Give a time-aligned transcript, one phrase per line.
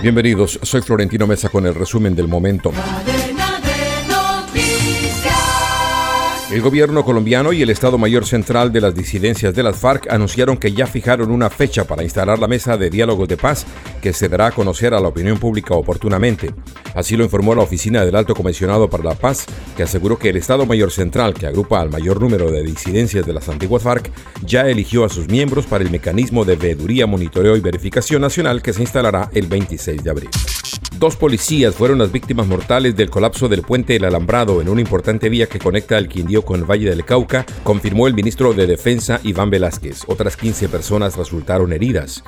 [0.00, 2.70] Bienvenidos, soy Florentino Mesa con el resumen del momento.
[6.58, 10.56] El gobierno colombiano y el Estado Mayor Central de las disidencias de las FARC anunciaron
[10.56, 13.64] que ya fijaron una fecha para instalar la mesa de diálogos de paz
[14.02, 16.52] que se dará a conocer a la opinión pública oportunamente.
[16.96, 19.46] Así lo informó la oficina del Alto Comisionado para la Paz,
[19.76, 23.34] que aseguró que el Estado Mayor Central, que agrupa al mayor número de disidencias de
[23.34, 24.10] las antiguas FARC,
[24.44, 28.72] ya eligió a sus miembros para el mecanismo de veeduría, monitoreo y verificación nacional que
[28.72, 30.30] se instalará el 26 de abril.
[30.96, 35.28] Dos policías fueron las víctimas mortales del colapso del puente El Alambrado en una importante
[35.28, 39.20] vía que conecta el Quindío con el Valle del Cauca, confirmó el ministro de Defensa
[39.22, 40.02] Iván Velázquez.
[40.08, 42.24] Otras 15 personas resultaron heridas.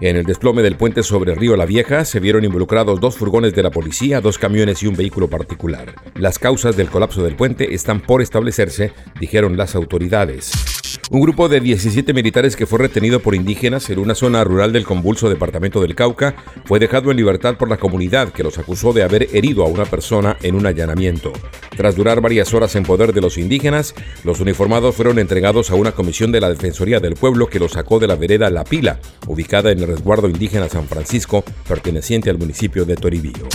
[0.00, 3.54] En el desplome del puente sobre el río La Vieja se vieron involucrados dos furgones
[3.54, 5.94] de la policía, dos camiones y un vehículo particular.
[6.14, 10.71] Las causas del colapso del puente están por establecerse, dijeron las autoridades.
[11.10, 14.84] Un grupo de 17 militares que fue retenido por indígenas en una zona rural del
[14.84, 19.02] convulso departamento del Cauca fue dejado en libertad por la comunidad que los acusó de
[19.02, 21.32] haber herido a una persona en un allanamiento.
[21.76, 25.92] Tras durar varias horas en poder de los indígenas, los uniformados fueron entregados a una
[25.92, 29.70] comisión de la Defensoría del Pueblo que los sacó de la vereda La Pila, ubicada
[29.70, 33.48] en el resguardo indígena San Francisco, perteneciente al municipio de Toribío.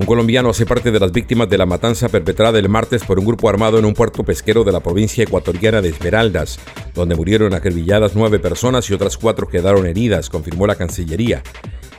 [0.00, 3.26] Un colombiano hace parte de las víctimas de la matanza perpetrada el martes por un
[3.26, 6.58] grupo armado en un puerto pesquero de la provincia ecuatoriana de Esmeraldas,
[6.94, 11.44] donde murieron acribilladas nueve personas y otras cuatro quedaron heridas, confirmó la Cancillería.